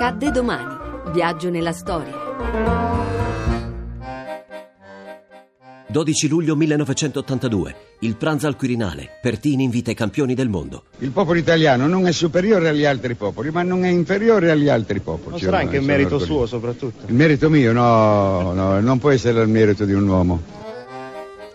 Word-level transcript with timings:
Accadde 0.00 0.30
domani. 0.30 0.76
Viaggio 1.12 1.50
nella 1.50 1.72
storia. 1.72 2.14
12 5.88 6.28
luglio 6.28 6.54
1982. 6.54 7.74
Il 8.02 8.14
pranzo 8.14 8.46
al 8.46 8.54
Quirinale. 8.54 9.18
Pertini 9.20 9.64
invita 9.64 9.90
i 9.90 9.94
campioni 9.94 10.34
del 10.34 10.48
mondo. 10.48 10.84
Il 10.98 11.10
popolo 11.10 11.40
italiano 11.40 11.88
non 11.88 12.06
è 12.06 12.12
superiore 12.12 12.68
agli 12.68 12.84
altri 12.84 13.16
popoli, 13.16 13.50
ma 13.50 13.64
non 13.64 13.84
è 13.84 13.88
inferiore 13.88 14.52
agli 14.52 14.68
altri 14.68 15.00
popoli. 15.00 15.30
Non 15.30 15.40
sarà 15.40 15.58
anche 15.58 15.78
un 15.78 15.84
merito 15.84 16.20
suo, 16.20 16.46
soprattutto. 16.46 17.06
Il 17.06 17.14
merito 17.14 17.50
mio? 17.50 17.72
No, 17.72 18.52
no, 18.52 18.78
non 18.78 19.00
può 19.00 19.10
essere 19.10 19.42
il 19.42 19.48
merito 19.48 19.84
di 19.84 19.94
un 19.94 20.06
uomo. 20.06 20.57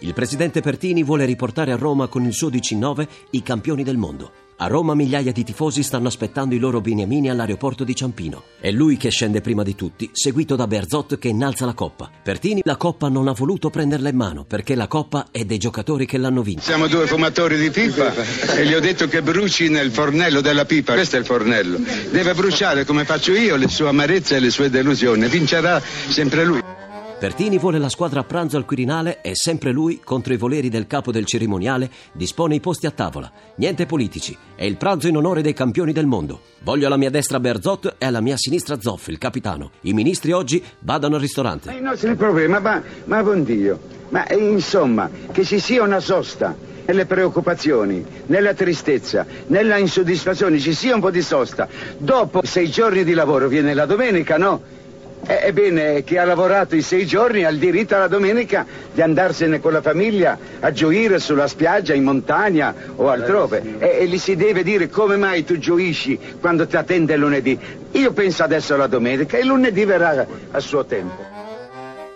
Il 0.00 0.14
presidente 0.14 0.60
Pertini 0.60 1.02
vuole 1.02 1.24
riportare 1.24 1.72
a 1.72 1.76
Roma 1.76 2.06
con 2.06 2.24
il 2.24 2.32
suo 2.32 2.48
19 2.50 3.08
i 3.30 3.42
campioni 3.42 3.82
del 3.82 3.96
mondo. 3.96 4.30
A 4.60 4.66
Roma 4.66 4.94
migliaia 4.94 5.32
di 5.32 5.42
tifosi 5.42 5.82
stanno 5.82 6.06
aspettando 6.06 6.54
i 6.54 6.58
loro 6.58 6.80
beniamini 6.80 7.30
all'aeroporto 7.30 7.82
di 7.82 7.96
Ciampino. 7.96 8.42
È 8.60 8.70
lui 8.70 8.96
che 8.96 9.10
scende 9.10 9.40
prima 9.40 9.64
di 9.64 9.74
tutti, 9.74 10.08
seguito 10.12 10.54
da 10.54 10.68
Berzot 10.68 11.18
che 11.18 11.28
innalza 11.28 11.64
la 11.64 11.74
coppa. 11.74 12.10
Pertini 12.22 12.60
la 12.64 12.76
coppa 12.76 13.08
non 13.08 13.26
ha 13.26 13.32
voluto 13.32 13.70
prenderla 13.70 14.08
in 14.08 14.16
mano 14.16 14.44
perché 14.44 14.76
la 14.76 14.86
coppa 14.86 15.28
è 15.32 15.44
dei 15.44 15.58
giocatori 15.58 16.06
che 16.06 16.18
l'hanno 16.18 16.42
vinta. 16.42 16.62
Siamo 16.62 16.86
due 16.86 17.06
fumatori 17.06 17.56
di 17.56 17.70
pipa 17.70 18.12
e 18.56 18.66
gli 18.66 18.74
ho 18.74 18.80
detto 18.80 19.08
che 19.08 19.22
bruci 19.22 19.68
nel 19.68 19.90
fornello 19.90 20.40
della 20.40 20.64
pipa. 20.64 20.94
Questo 20.94 21.16
è 21.16 21.18
il 21.18 21.24
fornello. 21.24 21.78
Deve 22.10 22.34
bruciare 22.34 22.84
come 22.84 23.04
faccio 23.04 23.32
io 23.32 23.56
le 23.56 23.68
sue 23.68 23.88
amarezze 23.88 24.36
e 24.36 24.40
le 24.40 24.50
sue 24.50 24.70
delusioni. 24.70 25.26
Vincerà 25.28 25.80
sempre 25.80 26.44
lui. 26.44 26.67
Pertini 27.18 27.58
vuole 27.58 27.80
la 27.80 27.88
squadra 27.88 28.20
a 28.20 28.22
pranzo 28.22 28.56
al 28.56 28.64
Quirinale 28.64 29.20
e 29.22 29.34
sempre 29.34 29.72
lui, 29.72 30.00
contro 30.04 30.32
i 30.32 30.36
voleri 30.36 30.68
del 30.68 30.86
capo 30.86 31.10
del 31.10 31.24
cerimoniale, 31.24 31.90
dispone 32.12 32.54
i 32.54 32.60
posti 32.60 32.86
a 32.86 32.92
tavola. 32.92 33.28
Niente 33.56 33.86
politici. 33.86 34.38
È 34.54 34.62
il 34.62 34.76
pranzo 34.76 35.08
in 35.08 35.16
onore 35.16 35.42
dei 35.42 35.52
campioni 35.52 35.92
del 35.92 36.06
mondo. 36.06 36.42
Voglio 36.60 36.86
alla 36.86 36.96
mia 36.96 37.10
destra 37.10 37.40
Berzot 37.40 37.96
e 37.98 38.06
alla 38.06 38.20
mia 38.20 38.36
sinistra 38.36 38.80
Zoff, 38.80 39.08
il 39.08 39.18
capitano. 39.18 39.72
I 39.80 39.94
ministri 39.94 40.30
oggi 40.30 40.62
vadano 40.78 41.16
al 41.16 41.20
ristorante. 41.20 41.72
I 41.72 41.80
nostri 41.80 42.14
problemi, 42.14 42.56
ma, 42.60 42.80
ma 43.06 43.22
buon 43.24 43.42
Dio. 43.42 43.80
Ma 44.10 44.24
eh, 44.24 44.36
insomma, 44.36 45.10
che 45.32 45.44
ci 45.44 45.58
sia 45.58 45.82
una 45.82 45.98
sosta 45.98 46.56
nelle 46.86 47.04
preoccupazioni, 47.04 48.04
nella 48.26 48.54
tristezza, 48.54 49.26
nella 49.48 49.76
insoddisfazione, 49.76 50.60
ci 50.60 50.72
sia 50.72 50.94
un 50.94 51.00
po' 51.00 51.10
di 51.10 51.22
sosta. 51.22 51.66
Dopo 51.98 52.42
sei 52.44 52.70
giorni 52.70 53.02
di 53.02 53.12
lavoro 53.12 53.48
viene 53.48 53.74
la 53.74 53.86
domenica, 53.86 54.38
no? 54.38 54.76
Eh, 55.26 55.40
ebbene, 55.42 56.04
chi 56.04 56.16
ha 56.16 56.24
lavorato 56.24 56.74
i 56.74 56.82
sei 56.82 57.04
giorni 57.04 57.44
ha 57.44 57.50
il 57.50 57.58
diritto 57.58 57.94
alla 57.94 58.08
domenica 58.08 58.64
di 58.92 59.02
andarsene 59.02 59.60
con 59.60 59.72
la 59.72 59.82
famiglia 59.82 60.38
a 60.60 60.72
gioire 60.72 61.18
sulla 61.18 61.46
spiaggia, 61.46 61.94
in 61.94 62.04
montagna 62.04 62.74
o 62.96 63.08
altrove. 63.08 63.62
E, 63.78 63.98
e 64.00 64.06
gli 64.06 64.18
si 64.18 64.36
deve 64.36 64.62
dire 64.62 64.88
come 64.88 65.16
mai 65.16 65.44
tu 65.44 65.58
gioisci 65.58 66.18
quando 66.40 66.66
ti 66.66 66.76
attende 66.76 67.14
il 67.14 67.20
lunedì. 67.20 67.58
Io 67.92 68.12
penso 68.12 68.42
adesso 68.42 68.74
alla 68.74 68.86
domenica 68.86 69.36
e 69.36 69.40
il 69.40 69.46
lunedì 69.46 69.84
verrà 69.84 70.26
a 70.50 70.60
suo 70.60 70.84
tempo. 70.84 71.36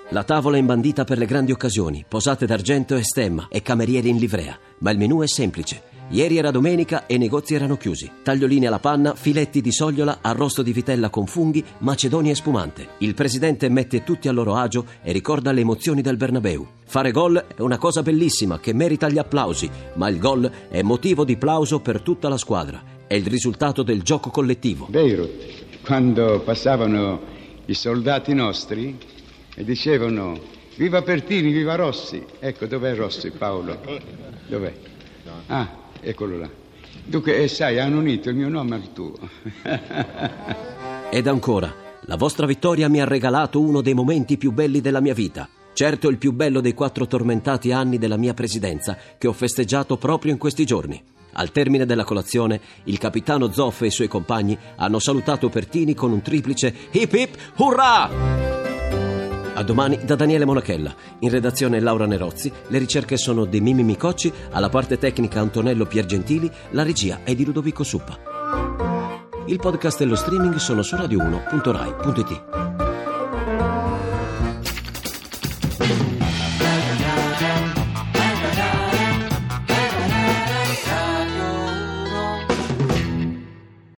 La 0.08 0.24
tavola 0.24 0.56
è 0.56 0.60
imbandita 0.60 1.04
per 1.04 1.16
le 1.16 1.24
grandi 1.24 1.52
occasioni, 1.52 2.04
posate 2.06 2.44
d'argento 2.44 2.96
e 2.96 3.02
stemma 3.02 3.46
e 3.50 3.62
camerieri 3.62 4.10
in 4.10 4.18
livrea. 4.18 4.58
Ma 4.78 4.90
il 4.90 4.98
menù 4.98 5.22
è 5.22 5.26
semplice. 5.26 5.91
Ieri 6.12 6.36
era 6.36 6.50
domenica 6.50 7.06
e 7.06 7.14
i 7.14 7.18
negozi 7.18 7.54
erano 7.54 7.78
chiusi. 7.78 8.10
Tagliolini 8.22 8.66
alla 8.66 8.78
panna, 8.78 9.14
filetti 9.14 9.62
di 9.62 9.72
sogliola, 9.72 10.18
arrosto 10.20 10.60
di 10.60 10.70
vitella 10.70 11.08
con 11.08 11.24
funghi, 11.24 11.64
macedonia 11.78 12.32
e 12.32 12.34
spumante. 12.34 12.88
Il 12.98 13.14
presidente 13.14 13.70
mette 13.70 14.04
tutti 14.04 14.28
a 14.28 14.32
loro 14.32 14.54
agio 14.54 14.84
e 15.02 15.10
ricorda 15.10 15.52
le 15.52 15.62
emozioni 15.62 16.02
del 16.02 16.18
Bernabeu. 16.18 16.66
Fare 16.84 17.12
gol 17.12 17.42
è 17.56 17.62
una 17.62 17.78
cosa 17.78 18.02
bellissima 18.02 18.60
che 18.60 18.74
merita 18.74 19.08
gli 19.08 19.16
applausi, 19.16 19.70
ma 19.94 20.10
il 20.10 20.18
gol 20.18 20.50
è 20.68 20.82
motivo 20.82 21.24
di 21.24 21.38
plauso 21.38 21.80
per 21.80 22.02
tutta 22.02 22.28
la 22.28 22.36
squadra. 22.36 22.82
È 23.06 23.14
il 23.14 23.26
risultato 23.26 23.82
del 23.82 24.02
gioco 24.02 24.28
collettivo. 24.28 24.88
Beirut, 24.90 25.80
quando 25.82 26.42
passavano 26.44 27.20
i 27.64 27.72
soldati 27.72 28.34
nostri 28.34 28.98
e 29.54 29.64
dicevano 29.64 30.38
viva 30.76 31.00
Pertini, 31.00 31.52
viva 31.52 31.74
Rossi. 31.74 32.22
Ecco, 32.38 32.66
dov'è 32.66 32.94
Rossi 32.94 33.30
Paolo? 33.30 33.78
Dov'è? 34.46 34.90
Ah, 35.46 35.68
eccolo 36.00 36.38
là. 36.38 36.48
Dunque, 37.04 37.42
eh, 37.42 37.48
sai, 37.48 37.78
hanno 37.78 37.98
unito 37.98 38.28
il 38.30 38.36
mio 38.36 38.48
nome 38.48 38.74
al 38.76 38.92
tuo. 38.92 39.14
Ed 41.10 41.26
ancora, 41.26 41.72
la 42.02 42.16
vostra 42.16 42.46
vittoria 42.46 42.88
mi 42.88 43.00
ha 43.00 43.04
regalato 43.04 43.60
uno 43.60 43.80
dei 43.80 43.94
momenti 43.94 44.36
più 44.36 44.52
belli 44.52 44.80
della 44.80 45.00
mia 45.00 45.14
vita. 45.14 45.48
Certo 45.74 46.08
il 46.08 46.18
più 46.18 46.32
bello 46.32 46.60
dei 46.60 46.74
quattro 46.74 47.06
tormentati 47.06 47.72
anni 47.72 47.98
della 47.98 48.16
mia 48.16 48.34
presidenza 48.34 48.96
che 49.18 49.26
ho 49.26 49.32
festeggiato 49.32 49.96
proprio 49.96 50.32
in 50.32 50.38
questi 50.38 50.64
giorni. 50.64 51.02
Al 51.34 51.50
termine 51.50 51.86
della 51.86 52.04
colazione, 52.04 52.60
il 52.84 52.98
capitano 52.98 53.50
Zoff 53.52 53.82
e 53.82 53.86
i 53.86 53.90
suoi 53.90 54.08
compagni 54.08 54.56
hanno 54.76 54.98
salutato 54.98 55.48
Pertini 55.48 55.94
con 55.94 56.12
un 56.12 56.20
triplice 56.20 56.74
hip 56.90 57.12
hip 57.14 57.36
hurrah! 57.56 58.41
A 59.54 59.62
domani 59.62 59.98
da 60.04 60.14
Daniele 60.14 60.46
Monachella. 60.46 60.94
In 61.20 61.30
redazione 61.30 61.78
Laura 61.78 62.06
Nerozzi. 62.06 62.50
Le 62.68 62.78
ricerche 62.78 63.18
sono 63.18 63.44
di 63.44 63.60
Mimi 63.60 63.82
Micocci, 63.82 64.32
alla 64.50 64.70
parte 64.70 64.96
tecnica 64.98 65.40
Antonello 65.40 65.84
Piergentili, 65.84 66.50
la 66.70 66.82
regia 66.82 67.20
è 67.22 67.34
di 67.34 67.44
Ludovico 67.44 67.84
Suppa. 67.84 68.18
Il 69.46 69.58
podcast 69.58 70.00
e 70.00 70.04
lo 70.06 70.14
streaming 70.14 70.54
sono 70.56 70.82
su 70.82 70.96
radio1.rai.it. 70.96 72.61